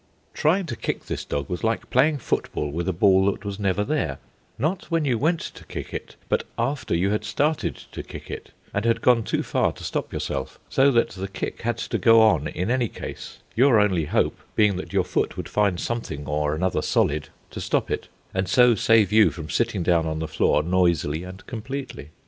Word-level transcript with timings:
Trying 0.33 0.65
to 0.65 0.75
kick 0.75 1.05
this 1.05 1.23
dog 1.23 1.47
was 1.47 1.63
like 1.63 1.91
playing 1.91 2.17
football 2.17 2.71
with 2.71 2.89
a 2.89 2.91
ball 2.91 3.27
that 3.31 3.45
was 3.45 3.59
never 3.59 3.83
there 3.83 4.17
not 4.57 4.85
when 4.89 5.05
you 5.05 5.19
went 5.19 5.39
to 5.41 5.63
kick 5.65 5.93
it, 5.93 6.15
but 6.27 6.43
after 6.57 6.95
you 6.95 7.11
had 7.11 7.23
started 7.23 7.75
to 7.91 8.01
kick 8.01 8.31
it, 8.31 8.49
and 8.73 8.83
had 8.83 9.03
gone 9.03 9.21
too 9.21 9.43
far 9.43 9.71
to 9.73 9.83
stop 9.83 10.11
yourself, 10.11 10.59
so 10.69 10.89
that 10.89 11.09
the 11.09 11.27
kick 11.27 11.61
had 11.61 11.77
to 11.77 11.99
go 11.99 12.19
on 12.19 12.47
in 12.47 12.71
any 12.71 12.87
case, 12.89 13.37
your 13.55 13.79
only 13.79 14.05
hope 14.05 14.39
being 14.55 14.75
that 14.77 14.91
your 14.91 15.03
foot 15.05 15.37
would 15.37 15.47
find 15.47 15.79
something 15.79 16.25
or 16.25 16.55
another 16.55 16.81
solid 16.81 17.29
to 17.51 17.61
stop 17.61 17.91
it, 17.91 18.07
and 18.33 18.47
so 18.49 18.73
save 18.73 19.11
you 19.11 19.29
from 19.29 19.51
sitting 19.51 19.83
down 19.83 20.07
on 20.07 20.17
the 20.17 20.27
floor 20.27 20.63
noisily 20.63 21.21
and 21.23 21.45
completely. 21.45 22.09